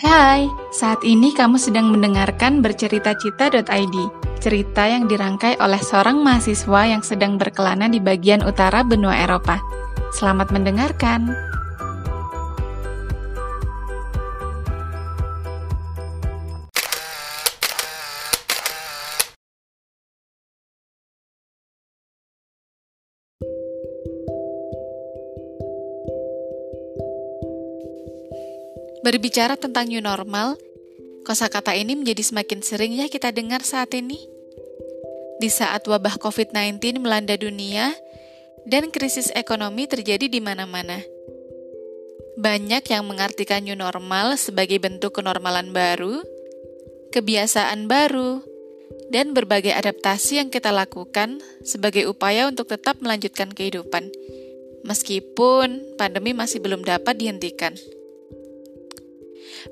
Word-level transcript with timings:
Hai, 0.00 0.48
saat 0.72 1.04
ini 1.04 1.28
kamu 1.36 1.60
sedang 1.60 1.92
mendengarkan 1.92 2.64
bercerita-cita.id, 2.64 3.96
cerita 4.40 4.88
yang 4.88 5.04
dirangkai 5.04 5.60
oleh 5.60 5.76
seorang 5.76 6.24
mahasiswa 6.24 6.88
yang 6.88 7.04
sedang 7.04 7.36
berkelana 7.36 7.84
di 7.84 8.00
bagian 8.00 8.40
utara 8.40 8.80
benua 8.80 9.12
Eropa. 9.20 9.60
Selamat 10.16 10.56
mendengarkan. 10.56 11.49
Berbicara 29.00 29.56
tentang 29.56 29.88
new 29.88 30.04
normal, 30.04 30.60
kosakata 31.24 31.72
ini 31.72 31.96
menjadi 31.96 32.20
semakin 32.20 32.60
sering 32.60 32.92
ya 32.92 33.08
kita 33.08 33.32
dengar 33.32 33.64
saat 33.64 33.96
ini. 33.96 34.20
Di 35.40 35.48
saat 35.48 35.88
wabah 35.88 36.20
COVID-19 36.20 37.00
melanda 37.00 37.32
dunia 37.40 37.96
dan 38.68 38.92
krisis 38.92 39.32
ekonomi 39.32 39.88
terjadi 39.88 40.28
di 40.28 40.44
mana-mana. 40.44 41.00
Banyak 42.36 42.84
yang 42.92 43.08
mengartikan 43.08 43.64
new 43.64 43.76
normal 43.76 44.36
sebagai 44.36 44.76
bentuk 44.76 45.16
kenormalan 45.16 45.72
baru, 45.72 46.20
kebiasaan 47.08 47.88
baru, 47.88 48.44
dan 49.08 49.32
berbagai 49.32 49.72
adaptasi 49.72 50.44
yang 50.44 50.52
kita 50.52 50.70
lakukan 50.70 51.40
sebagai 51.64 52.04
upaya 52.04 52.46
untuk 52.46 52.68
tetap 52.68 53.00
melanjutkan 53.00 53.48
kehidupan, 53.50 54.12
meskipun 54.84 55.96
pandemi 55.96 56.36
masih 56.36 56.60
belum 56.60 56.84
dapat 56.84 57.16
dihentikan. 57.16 57.74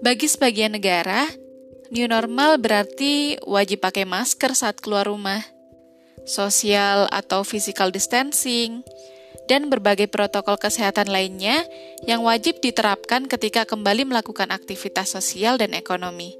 Bagi 0.00 0.26
sebagian 0.30 0.76
negara, 0.76 1.26
new 1.88 2.06
normal 2.06 2.60
berarti 2.60 3.40
wajib 3.44 3.84
pakai 3.84 4.04
masker 4.04 4.52
saat 4.52 4.78
keluar 4.78 5.08
rumah, 5.08 5.40
sosial 6.28 7.08
atau 7.08 7.42
physical 7.42 7.88
distancing, 7.88 8.84
dan 9.48 9.72
berbagai 9.72 10.12
protokol 10.12 10.60
kesehatan 10.60 11.08
lainnya 11.08 11.64
yang 12.04 12.20
wajib 12.22 12.60
diterapkan 12.60 13.24
ketika 13.26 13.64
kembali 13.64 14.04
melakukan 14.04 14.52
aktivitas 14.52 15.16
sosial 15.16 15.56
dan 15.56 15.72
ekonomi. 15.72 16.36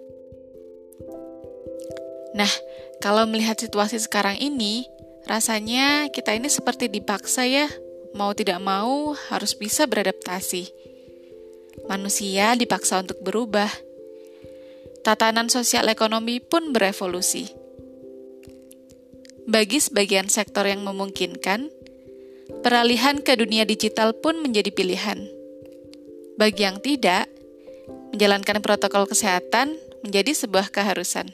Nah, 2.37 2.53
kalau 3.01 3.25
melihat 3.25 3.57
situasi 3.57 3.97
sekarang 3.99 4.37
ini, 4.37 4.85
rasanya 5.25 6.13
kita 6.13 6.37
ini 6.37 6.53
seperti 6.53 6.93
dipaksa 6.93 7.49
ya, 7.49 7.67
mau 8.13 8.37
tidak 8.37 8.61
mau 8.61 9.17
harus 9.33 9.57
bisa 9.57 9.89
beradaptasi 9.89 10.78
manusia 11.89 12.55
dipaksa 12.55 13.03
untuk 13.03 13.19
berubah. 13.25 13.73
Tatanan 15.03 15.49
sosial 15.49 15.89
ekonomi 15.89 16.39
pun 16.39 16.77
berevolusi. 16.77 17.49
Bagi 19.49 19.81
sebagian 19.81 20.29
sektor 20.29 20.69
yang 20.69 20.85
memungkinkan, 20.85 21.73
peralihan 22.61 23.25
ke 23.25 23.33
dunia 23.33 23.65
digital 23.65 24.13
pun 24.13 24.45
menjadi 24.45 24.69
pilihan. 24.69 25.25
Bagi 26.37 26.69
yang 26.69 26.85
tidak, 26.85 27.33
menjalankan 28.13 28.61
protokol 28.61 29.09
kesehatan 29.09 29.81
menjadi 30.05 30.37
sebuah 30.37 30.69
keharusan. 30.69 31.33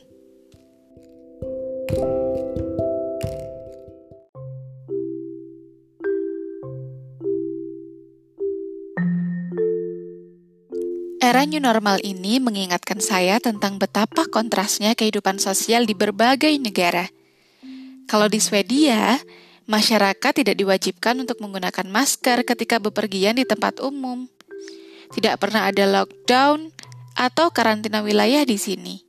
Era 11.25 11.48
new 11.48 11.56
normal 11.56 12.05
ini 12.05 12.36
mengingatkan 12.36 13.00
saya 13.00 13.41
tentang 13.41 13.80
betapa 13.80 14.28
kontrasnya 14.28 14.92
kehidupan 14.92 15.41
sosial 15.41 15.89
di 15.89 15.97
berbagai 15.97 16.53
negara. 16.61 17.08
Kalau 18.05 18.28
di 18.28 18.36
Swedia, 18.36 19.17
masyarakat 19.64 20.45
tidak 20.45 20.52
diwajibkan 20.52 21.24
untuk 21.24 21.40
menggunakan 21.40 21.89
masker 21.89 22.45
ketika 22.45 22.77
bepergian 22.77 23.40
di 23.40 23.48
tempat 23.48 23.80
umum. 23.80 24.29
Tidak 25.17 25.40
pernah 25.40 25.73
ada 25.73 25.89
lockdown 25.89 26.68
atau 27.17 27.48
karantina 27.48 28.05
wilayah 28.05 28.45
di 28.45 28.61
sini. 28.61 29.01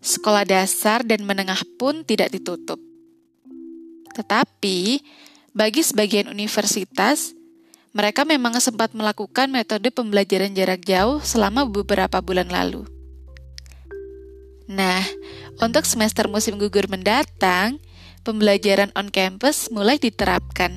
Sekolah 0.00 0.48
dasar 0.48 1.04
dan 1.04 1.28
menengah 1.28 1.60
pun 1.76 2.08
tidak 2.08 2.32
ditutup. 2.32 2.80
Tetapi, 4.16 5.04
bagi 5.52 5.82
sebagian 5.84 6.32
universitas, 6.32 7.36
mereka 7.96 8.28
memang 8.28 8.60
sempat 8.60 8.92
melakukan 8.92 9.48
metode 9.48 9.88
pembelajaran 9.88 10.52
jarak 10.52 10.84
jauh 10.84 11.24
selama 11.24 11.64
beberapa 11.64 12.20
bulan 12.20 12.52
lalu. 12.52 12.84
Nah, 14.68 15.00
untuk 15.64 15.88
semester 15.88 16.28
musim 16.28 16.60
gugur 16.60 16.92
mendatang, 16.92 17.80
pembelajaran 18.20 18.92
on 18.92 19.08
campus 19.08 19.72
mulai 19.72 19.96
diterapkan. 19.96 20.76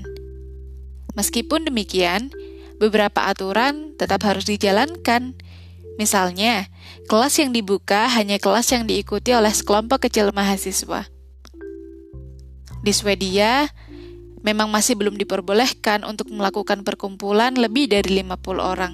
Meskipun 1.20 1.68
demikian, 1.68 2.32
beberapa 2.80 3.28
aturan 3.28 4.00
tetap 4.00 4.24
harus 4.24 4.48
dijalankan. 4.48 5.36
Misalnya, 6.00 6.72
kelas 7.12 7.36
yang 7.36 7.52
dibuka 7.52 8.08
hanya 8.08 8.40
kelas 8.40 8.72
yang 8.72 8.88
diikuti 8.88 9.36
oleh 9.36 9.52
sekelompok 9.52 10.08
kecil 10.08 10.32
mahasiswa. 10.32 11.04
Di 12.80 12.96
Swedia, 12.96 13.68
memang 14.42 14.72
masih 14.72 14.96
belum 14.96 15.20
diperbolehkan 15.20 16.08
untuk 16.08 16.32
melakukan 16.32 16.84
perkumpulan 16.88 17.56
lebih 17.56 17.92
dari 17.92 18.24
50 18.24 18.60
orang. 18.60 18.94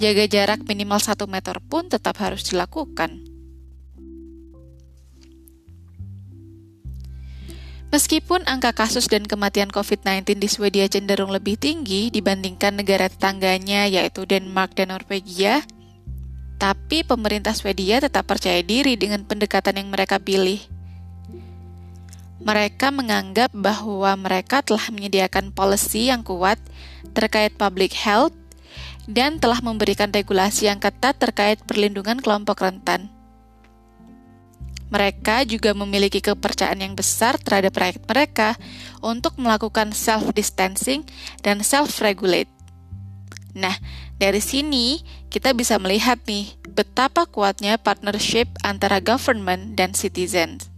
Jaga 0.00 0.24
jarak 0.26 0.60
minimal 0.64 0.98
1 0.98 1.14
meter 1.28 1.56
pun 1.60 1.86
tetap 1.86 2.16
harus 2.18 2.46
dilakukan. 2.48 3.30
Meskipun 7.90 8.46
angka 8.46 8.70
kasus 8.70 9.10
dan 9.10 9.26
kematian 9.26 9.66
COVID-19 9.66 10.38
di 10.38 10.46
Swedia 10.46 10.86
cenderung 10.86 11.34
lebih 11.34 11.58
tinggi 11.58 12.06
dibandingkan 12.14 12.78
negara 12.78 13.10
tetangganya 13.10 13.90
yaitu 13.90 14.22
Denmark 14.22 14.78
dan 14.78 14.94
Norwegia, 14.94 15.66
tapi 16.62 17.02
pemerintah 17.02 17.50
Swedia 17.50 17.98
tetap 17.98 18.30
percaya 18.30 18.62
diri 18.62 18.94
dengan 18.94 19.26
pendekatan 19.26 19.74
yang 19.74 19.90
mereka 19.90 20.22
pilih 20.22 20.62
mereka 22.40 22.88
menganggap 22.88 23.52
bahwa 23.52 24.16
mereka 24.16 24.64
telah 24.64 24.88
menyediakan 24.88 25.52
policy 25.52 26.08
yang 26.08 26.24
kuat 26.24 26.56
terkait 27.12 27.52
public 27.60 27.92
health 27.92 28.32
dan 29.04 29.36
telah 29.36 29.60
memberikan 29.60 30.08
regulasi 30.08 30.72
yang 30.72 30.80
ketat 30.80 31.20
terkait 31.20 31.60
perlindungan 31.68 32.16
kelompok 32.20 32.64
rentan. 32.64 33.12
Mereka 34.90 35.46
juga 35.46 35.70
memiliki 35.70 36.18
kepercayaan 36.18 36.82
yang 36.82 36.94
besar 36.98 37.38
terhadap 37.38 37.78
rakyat 37.78 38.02
mereka 38.10 38.48
untuk 38.98 39.38
melakukan 39.38 39.94
self-distancing 39.94 41.06
dan 41.46 41.62
self-regulate. 41.62 42.50
Nah, 43.54 43.78
dari 44.18 44.42
sini 44.42 44.98
kita 45.30 45.54
bisa 45.54 45.78
melihat 45.78 46.18
nih 46.26 46.58
betapa 46.74 47.26
kuatnya 47.30 47.78
partnership 47.78 48.50
antara 48.66 48.98
government 48.98 49.78
dan 49.78 49.94
citizens. 49.94 50.69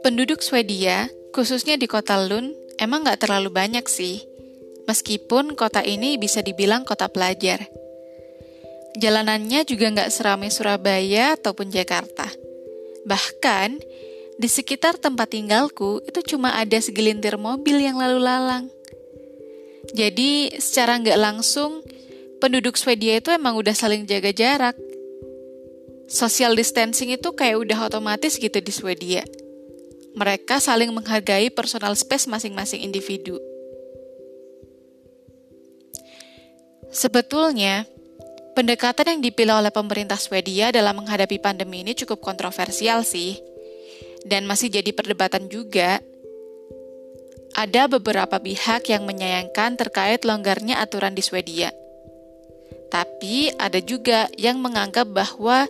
Penduduk 0.00 0.40
Swedia, 0.40 1.12
khususnya 1.36 1.76
di 1.76 1.84
kota 1.84 2.16
Lund, 2.16 2.56
emang 2.80 3.04
nggak 3.04 3.20
terlalu 3.28 3.52
banyak 3.52 3.84
sih. 3.84 4.24
Meskipun 4.88 5.52
kota 5.52 5.84
ini 5.84 6.16
bisa 6.16 6.40
dibilang 6.40 6.88
kota 6.88 7.04
pelajar. 7.12 7.68
Jalanannya 8.96 9.60
juga 9.68 9.92
nggak 9.92 10.08
seramai 10.08 10.48
Surabaya 10.48 11.36
ataupun 11.36 11.68
Jakarta. 11.68 12.32
Bahkan, 13.04 13.76
di 14.40 14.48
sekitar 14.48 14.96
tempat 14.96 15.36
tinggalku 15.36 16.00
itu 16.08 16.32
cuma 16.32 16.56
ada 16.56 16.80
segelintir 16.80 17.36
mobil 17.36 17.84
yang 17.84 18.00
lalu 18.00 18.24
lalang. 18.24 18.72
Jadi, 19.92 20.48
secara 20.56 20.96
nggak 20.96 21.20
langsung, 21.20 21.84
penduduk 22.40 22.80
Swedia 22.80 23.20
itu 23.20 23.28
emang 23.28 23.52
udah 23.52 23.76
saling 23.76 24.08
jaga 24.08 24.32
jarak. 24.32 24.80
Social 26.08 26.56
distancing 26.56 27.12
itu 27.12 27.36
kayak 27.36 27.60
udah 27.68 27.92
otomatis 27.92 28.40
gitu 28.40 28.64
di 28.64 28.72
Swedia 28.72 29.28
mereka 30.14 30.58
saling 30.58 30.90
menghargai 30.90 31.50
personal 31.54 31.94
space 31.94 32.26
masing-masing 32.26 32.82
individu. 32.82 33.38
Sebetulnya, 36.90 37.86
pendekatan 38.58 39.14
yang 39.14 39.20
dipilih 39.22 39.62
oleh 39.62 39.70
pemerintah 39.70 40.18
Swedia 40.18 40.74
dalam 40.74 40.98
menghadapi 40.98 41.38
pandemi 41.38 41.86
ini 41.86 41.94
cukup 41.94 42.18
kontroversial 42.18 43.06
sih, 43.06 43.38
dan 44.26 44.42
masih 44.44 44.74
jadi 44.74 44.90
perdebatan 44.90 45.46
juga. 45.46 46.02
Ada 47.50 47.90
beberapa 47.90 48.38
pihak 48.38 48.90
yang 48.90 49.06
menyayangkan 49.06 49.74
terkait 49.74 50.22
longgarnya 50.22 50.78
aturan 50.78 51.18
di 51.18 51.22
Swedia. 51.22 51.74
Tapi 52.90 53.54
ada 53.54 53.78
juga 53.82 54.26
yang 54.34 54.58
menganggap 54.58 55.10
bahwa 55.10 55.66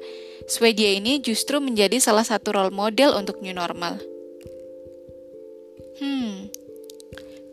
Swedia 0.48 0.92
ini 0.96 1.20
justru 1.20 1.60
menjadi 1.60 2.00
salah 2.00 2.24
satu 2.24 2.56
role 2.56 2.72
model 2.72 3.16
untuk 3.16 3.44
new 3.44 3.52
normal. 3.52 4.00
Hmm, 6.00 6.48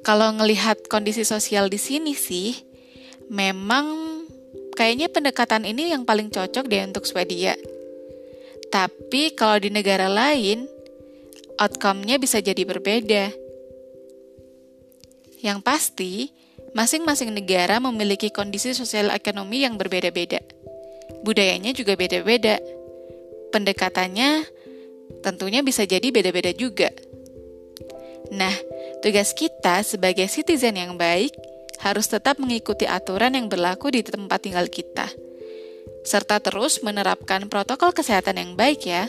kalau 0.08 0.32
ngelihat 0.40 0.88
kondisi 0.88 1.28
sosial 1.28 1.68
di 1.68 1.76
sini 1.76 2.16
sih, 2.16 2.56
memang 3.28 4.24
kayaknya 4.72 5.12
pendekatan 5.12 5.68
ini 5.68 5.92
yang 5.92 6.08
paling 6.08 6.32
cocok 6.32 6.64
deh 6.64 6.88
untuk 6.88 7.04
Swedia. 7.04 7.60
Tapi 8.72 9.36
kalau 9.36 9.60
di 9.60 9.68
negara 9.68 10.08
lain, 10.08 10.64
outcome-nya 11.60 12.16
bisa 12.24 12.40
jadi 12.40 12.64
berbeda. 12.64 13.36
Yang 15.44 15.60
pasti, 15.68 16.14
masing-masing 16.72 17.36
negara 17.36 17.84
memiliki 17.84 18.32
kondisi 18.32 18.72
sosial 18.72 19.12
ekonomi 19.12 19.68
yang 19.68 19.76
berbeda-beda. 19.76 20.40
Budayanya 21.28 21.76
juga 21.76 22.00
beda-beda. 22.00 22.64
Pendekatannya 23.52 24.48
tentunya 25.20 25.60
bisa 25.64 25.84
jadi 25.84 26.08
beda-beda 26.16 26.56
juga. 26.56 26.92
Nah, 28.34 28.54
tugas 29.00 29.32
kita 29.32 29.84
sebagai 29.84 30.28
citizen 30.28 30.76
yang 30.76 31.00
baik 31.00 31.32
harus 31.80 32.10
tetap 32.10 32.42
mengikuti 32.42 32.90
aturan 32.90 33.38
yang 33.38 33.48
berlaku 33.48 33.94
di 33.94 34.02
tempat 34.02 34.44
tinggal 34.44 34.66
kita, 34.68 35.08
serta 36.04 36.42
terus 36.42 36.82
menerapkan 36.82 37.46
protokol 37.48 37.94
kesehatan 37.94 38.42
yang 38.42 38.52
baik 38.58 38.84
ya. 38.84 39.08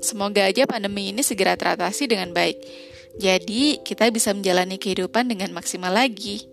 Semoga 0.00 0.44
aja 0.44 0.68
pandemi 0.68 1.12
ini 1.14 1.24
segera 1.24 1.56
teratasi 1.56 2.10
dengan 2.10 2.32
baik. 2.32 2.60
Jadi, 3.14 3.80
kita 3.86 4.10
bisa 4.10 4.34
menjalani 4.34 4.76
kehidupan 4.76 5.30
dengan 5.30 5.54
maksimal 5.54 5.94
lagi. 5.94 6.44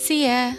See 0.00 0.24
ya. 0.24 0.56